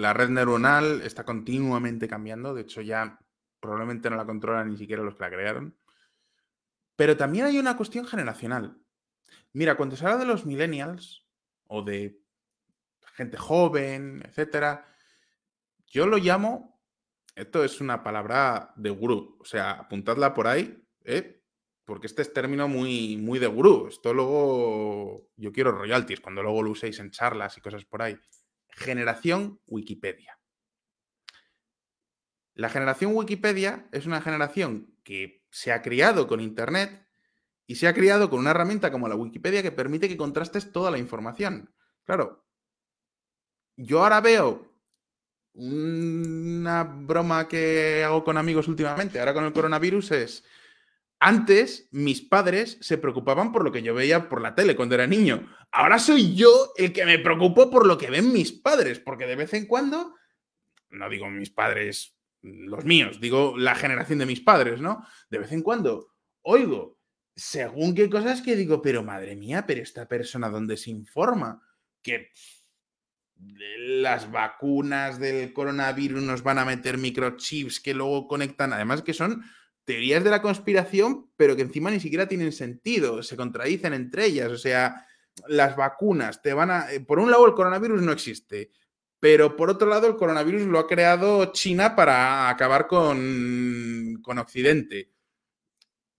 la 0.00 0.12
red 0.12 0.28
neuronal 0.28 1.02
está 1.02 1.24
continuamente 1.24 2.08
cambiando. 2.08 2.54
De 2.54 2.62
hecho, 2.62 2.80
ya 2.80 3.18
probablemente 3.60 4.10
no 4.10 4.16
la 4.16 4.26
controlan 4.26 4.70
ni 4.70 4.76
siquiera 4.76 5.02
los 5.02 5.14
que 5.14 5.22
la 5.22 5.30
crearon. 5.30 5.76
Pero 6.96 7.16
también 7.16 7.46
hay 7.46 7.58
una 7.58 7.76
cuestión 7.76 8.06
generacional. 8.06 8.78
Mira, 9.52 9.76
cuando 9.76 9.96
se 9.96 10.04
habla 10.04 10.18
de 10.18 10.26
los 10.26 10.46
millennials 10.46 11.26
o 11.66 11.82
de 11.82 12.20
gente 13.14 13.36
joven, 13.36 14.22
etcétera, 14.24 14.86
yo 15.86 16.06
lo 16.06 16.18
llamo, 16.18 16.80
esto 17.34 17.64
es 17.64 17.80
una 17.80 18.02
palabra 18.02 18.72
de 18.76 18.90
gurú, 18.90 19.36
o 19.40 19.44
sea, 19.44 19.72
apuntadla 19.72 20.34
por 20.34 20.46
ahí, 20.46 20.84
¿eh? 21.04 21.38
porque 21.88 22.06
este 22.06 22.20
es 22.20 22.34
término 22.34 22.68
muy, 22.68 23.16
muy 23.16 23.38
de 23.38 23.46
gurú. 23.46 23.86
Esto 23.88 24.12
luego, 24.12 25.30
yo 25.36 25.50
quiero 25.52 25.72
royalties, 25.72 26.20
cuando 26.20 26.42
luego 26.42 26.62
lo 26.62 26.72
uséis 26.72 26.98
en 26.98 27.10
charlas 27.10 27.56
y 27.56 27.62
cosas 27.62 27.86
por 27.86 28.02
ahí. 28.02 28.14
Generación 28.70 29.60
Wikipedia. 29.66 30.38
La 32.54 32.68
generación 32.68 33.14
Wikipedia 33.14 33.88
es 33.92 34.06
una 34.06 34.20
generación 34.20 34.94
que 35.04 35.44
se 35.50 35.72
ha 35.72 35.80
criado 35.80 36.26
con 36.26 36.40
Internet 36.40 37.06
y 37.66 37.76
se 37.76 37.86
ha 37.86 37.94
criado 37.94 38.30
con 38.30 38.40
una 38.40 38.50
herramienta 38.50 38.90
como 38.90 39.08
la 39.08 39.14
Wikipedia 39.14 39.62
que 39.62 39.70
permite 39.70 40.08
que 40.08 40.16
contrastes 40.16 40.72
toda 40.72 40.90
la 40.90 40.98
información. 40.98 41.72
Claro, 42.04 42.44
yo 43.76 44.02
ahora 44.02 44.20
veo 44.20 44.72
una 45.54 46.84
broma 46.84 47.46
que 47.46 48.02
hago 48.04 48.24
con 48.24 48.36
amigos 48.36 48.68
últimamente, 48.68 49.20
ahora 49.20 49.34
con 49.34 49.44
el 49.44 49.52
coronavirus, 49.52 50.10
es, 50.12 50.44
antes 51.20 51.88
mis 51.90 52.20
padres 52.22 52.78
se 52.80 52.98
preocupaban 52.98 53.52
por 53.52 53.64
lo 53.64 53.72
que 53.72 53.82
yo 53.82 53.94
veía 53.94 54.28
por 54.28 54.40
la 54.40 54.54
tele 54.54 54.76
cuando 54.76 54.94
era 54.94 55.06
niño. 55.06 55.48
Ahora 55.70 55.98
soy 55.98 56.34
yo 56.34 56.72
el 56.76 56.92
que 56.92 57.04
me 57.04 57.18
preocupo 57.18 57.70
por 57.70 57.86
lo 57.86 57.98
que 57.98 58.10
ven 58.10 58.32
mis 58.32 58.52
padres, 58.52 59.00
porque 59.00 59.26
de 59.26 59.36
vez 59.36 59.52
en 59.54 59.66
cuando, 59.66 60.14
no 60.90 61.08
digo 61.08 61.28
mis 61.28 61.50
padres 61.50 62.14
los 62.40 62.84
míos, 62.84 63.20
digo 63.20 63.56
la 63.56 63.74
generación 63.74 64.20
de 64.20 64.26
mis 64.26 64.40
padres, 64.40 64.80
¿no? 64.80 65.04
De 65.28 65.38
vez 65.38 65.52
en 65.52 65.62
cuando 65.62 66.14
oigo 66.42 66.98
según 67.34 67.94
qué 67.94 68.10
cosas 68.10 68.42
que 68.42 68.56
digo, 68.56 68.82
pero 68.82 69.04
madre 69.04 69.36
mía, 69.36 69.64
pero 69.64 69.80
esta 69.80 70.08
persona 70.08 70.48
dónde 70.50 70.76
se 70.76 70.90
informa 70.90 71.62
que 72.02 72.30
las 73.36 74.30
vacunas 74.32 75.20
del 75.20 75.52
coronavirus 75.52 76.20
nos 76.22 76.42
van 76.42 76.58
a 76.58 76.64
meter 76.64 76.98
microchips 76.98 77.78
que 77.78 77.94
luego 77.94 78.26
conectan, 78.26 78.72
además 78.72 79.02
que 79.02 79.14
son 79.14 79.44
teorías 79.88 80.22
de 80.22 80.28
la 80.28 80.42
conspiración, 80.42 81.30
pero 81.34 81.56
que 81.56 81.62
encima 81.62 81.90
ni 81.90 81.98
siquiera 81.98 82.28
tienen 82.28 82.52
sentido, 82.52 83.22
se 83.22 83.38
contradicen 83.38 83.94
entre 83.94 84.26
ellas, 84.26 84.52
o 84.52 84.58
sea, 84.58 85.06
las 85.46 85.76
vacunas 85.76 86.42
te 86.42 86.52
van 86.52 86.70
a... 86.70 86.92
Eh, 86.92 87.00
por 87.00 87.18
un 87.18 87.30
lado 87.30 87.46
el 87.46 87.54
coronavirus 87.54 88.02
no 88.02 88.12
existe, 88.12 88.70
pero 89.18 89.56
por 89.56 89.70
otro 89.70 89.88
lado, 89.88 90.06
el 90.06 90.16
coronavirus 90.16 90.66
lo 90.66 90.78
ha 90.78 90.86
creado 90.86 91.52
China 91.52 91.96
para 91.96 92.50
acabar 92.50 92.86
con, 92.86 94.22
Occidente. 94.38 95.10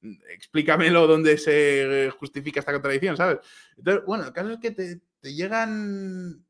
Explícamelo 0.00 1.06
dónde 1.06 1.36
se 1.36 2.10
justifica 2.18 2.60
esta 2.60 2.72
contradicción, 2.72 3.18
¿sabes? 3.18 3.40
Entonces, 3.76 4.06
bueno, 4.06 4.24
el 4.24 4.32
caso 4.32 4.52
es 4.52 4.58
que 4.58 4.70
te, 4.70 5.02
llegan. 5.20 6.46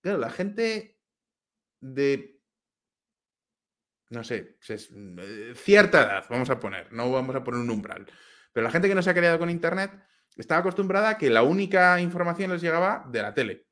Claro, 0.00 0.18
la 0.18 0.30
gente 0.30 0.96
de. 1.80 2.38
No 4.14 4.22
sé, 4.22 4.56
cierta 5.54 6.02
edad, 6.02 6.24
vamos 6.30 6.48
a 6.50 6.60
poner, 6.60 6.92
no 6.92 7.10
vamos 7.10 7.34
a 7.34 7.42
poner 7.42 7.60
un 7.60 7.70
umbral. 7.70 8.06
Pero 8.52 8.64
la 8.64 8.70
gente 8.70 8.88
que 8.88 8.94
no 8.94 9.02
se 9.02 9.10
ha 9.10 9.14
creado 9.14 9.38
con 9.38 9.50
Internet 9.50 9.90
estaba 10.36 10.60
acostumbrada 10.60 11.10
a 11.10 11.18
que 11.18 11.30
la 11.30 11.42
única 11.42 12.00
información 12.00 12.52
les 12.52 12.62
llegaba 12.62 13.04
de 13.10 13.22
la 13.22 13.34
tele 13.34 13.66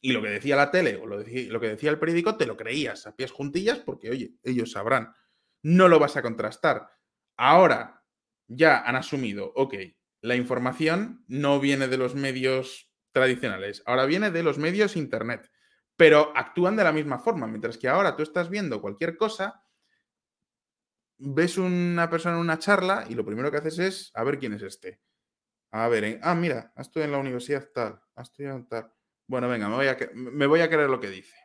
y 0.00 0.12
lo 0.12 0.22
que 0.22 0.28
decía 0.28 0.56
la 0.56 0.70
tele 0.70 0.96
o 0.96 1.06
lo, 1.06 1.18
lo, 1.18 1.60
que 1.60 1.68
decía 1.68 1.90
el 1.90 1.98
periódico 1.98 2.36
te 2.36 2.46
lo 2.46 2.56
creías 2.56 3.06
a 3.06 3.16
pies 3.16 3.32
juntillas 3.32 3.78
porque, 3.78 4.10
oye, 4.10 4.34
ellos 4.42 4.72
sabrán. 4.72 5.12
No 5.62 5.88
lo 5.88 5.98
vas 5.98 6.16
a 6.16 6.22
contrastar. 6.22 6.88
Ahora 7.36 8.04
ya 8.46 8.82
han 8.82 8.96
asumido, 8.96 9.52
ok, 9.56 9.74
la 10.20 10.36
información 10.36 11.24
no 11.26 11.58
viene 11.60 11.88
de 11.88 11.98
los 11.98 12.14
medios 12.14 12.92
tradicionales, 13.12 13.82
ahora 13.86 14.06
viene 14.06 14.30
de 14.30 14.42
los 14.42 14.58
medios 14.58 14.96
Internet, 14.96 15.50
pero 15.96 16.32
actúan 16.36 16.76
de 16.76 16.84
la 16.84 16.92
misma 16.92 17.18
forma, 17.18 17.46
mientras 17.46 17.78
que 17.78 17.88
ahora 17.88 18.16
tú 18.16 18.22
estás 18.22 18.50
viendo 18.50 18.80
cualquier 18.80 19.16
cosa, 19.16 19.62
ves 21.18 21.56
una 21.56 22.10
persona 22.10 22.36
en 22.36 22.42
una 22.42 22.58
charla 22.58 23.06
y 23.08 23.14
lo 23.14 23.24
primero 23.24 23.50
que 23.50 23.56
haces 23.56 23.78
es 23.78 24.10
a 24.14 24.22
ver 24.24 24.38
quién 24.38 24.52
es 24.52 24.62
este. 24.62 25.00
A 25.70 25.88
ver, 25.88 26.20
ah, 26.22 26.34
mira, 26.34 26.72
estoy 26.76 27.02
en 27.02 27.12
la 27.12 27.18
universidad 27.18 27.68
tal, 27.72 28.00
estoy 28.16 28.46
en 28.46 28.68
tal. 28.68 28.92
Bueno, 29.26 29.48
venga, 29.48 29.68
me 29.68 29.74
voy, 29.74 29.88
a, 29.88 29.96
me 30.14 30.46
voy 30.46 30.60
a 30.60 30.68
creer 30.68 30.88
lo 30.88 31.00
que 31.00 31.10
dice. 31.10 31.36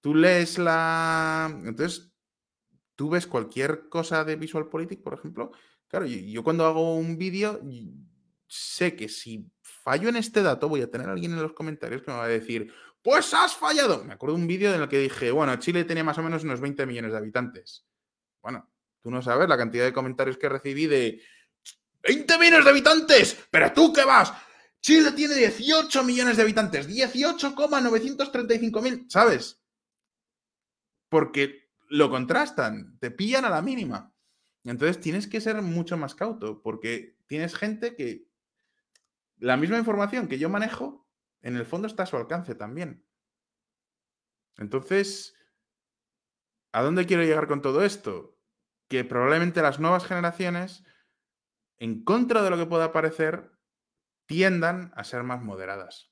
Tú 0.00 0.14
lees 0.14 0.58
la... 0.58 1.48
Entonces, 1.64 2.12
tú 2.94 3.10
ves 3.10 3.26
cualquier 3.26 3.88
cosa 3.88 4.24
de 4.24 4.36
Visual 4.36 4.68
Politics, 4.68 5.02
por 5.02 5.14
ejemplo. 5.14 5.52
Claro, 5.88 6.06
yo, 6.06 6.42
cuando 6.42 6.64
hago 6.66 6.96
un 6.96 7.18
vídeo, 7.18 7.60
sé 8.52 8.94
que 8.94 9.08
si 9.08 9.50
fallo 9.62 10.10
en 10.10 10.16
este 10.16 10.42
dato, 10.42 10.68
voy 10.68 10.82
a 10.82 10.90
tener 10.90 11.08
a 11.08 11.12
alguien 11.12 11.32
en 11.32 11.42
los 11.42 11.54
comentarios 11.54 12.02
que 12.02 12.10
me 12.10 12.18
va 12.18 12.24
a 12.24 12.28
decir, 12.28 12.70
pues 13.00 13.32
has 13.32 13.56
fallado. 13.56 14.04
Me 14.04 14.12
acuerdo 14.12 14.36
de 14.36 14.42
un 14.42 14.46
vídeo 14.46 14.74
en 14.74 14.82
el 14.82 14.88
que 14.88 14.98
dije, 14.98 15.30
bueno, 15.30 15.56
Chile 15.56 15.84
tenía 15.84 16.04
más 16.04 16.18
o 16.18 16.22
menos 16.22 16.44
unos 16.44 16.60
20 16.60 16.84
millones 16.84 17.12
de 17.12 17.18
habitantes. 17.18 17.86
Bueno, 18.42 18.70
tú 19.00 19.10
no 19.10 19.22
sabes 19.22 19.48
la 19.48 19.56
cantidad 19.56 19.86
de 19.86 19.94
comentarios 19.94 20.36
que 20.36 20.50
recibí 20.50 20.86
de 20.86 21.22
20 22.02 22.38
millones 22.38 22.64
de 22.64 22.70
habitantes, 22.70 23.38
pero 23.50 23.72
tú 23.72 23.90
qué 23.90 24.04
vas, 24.04 24.34
Chile 24.82 25.12
tiene 25.12 25.34
18 25.34 26.04
millones 26.04 26.36
de 26.36 26.42
habitantes, 26.42 26.86
18,935 26.86 28.82
mil, 28.82 29.06
¿sabes? 29.08 29.62
Porque 31.08 31.70
lo 31.88 32.10
contrastan, 32.10 32.98
te 32.98 33.10
pillan 33.10 33.46
a 33.46 33.50
la 33.50 33.62
mínima. 33.62 34.12
Entonces 34.64 35.00
tienes 35.00 35.26
que 35.26 35.40
ser 35.40 35.62
mucho 35.62 35.96
más 35.96 36.14
cauto, 36.14 36.60
porque 36.60 37.16
tienes 37.26 37.54
gente 37.54 37.96
que 37.96 38.30
la 39.42 39.56
misma 39.56 39.76
información 39.76 40.28
que 40.28 40.38
yo 40.38 40.48
manejo, 40.48 41.04
en 41.40 41.56
el 41.56 41.66
fondo 41.66 41.88
está 41.88 42.04
a 42.04 42.06
su 42.06 42.16
alcance 42.16 42.54
también. 42.54 43.04
Entonces, 44.56 45.34
¿a 46.70 46.80
dónde 46.80 47.06
quiero 47.06 47.24
llegar 47.24 47.48
con 47.48 47.60
todo 47.60 47.84
esto? 47.84 48.38
Que 48.88 49.04
probablemente 49.04 49.60
las 49.60 49.80
nuevas 49.80 50.06
generaciones, 50.06 50.84
en 51.78 52.04
contra 52.04 52.42
de 52.42 52.50
lo 52.50 52.56
que 52.56 52.66
pueda 52.66 52.92
parecer, 52.92 53.50
tiendan 54.26 54.92
a 54.94 55.02
ser 55.02 55.24
más 55.24 55.42
moderadas. 55.42 56.11